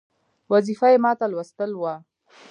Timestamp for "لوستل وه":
1.31-1.95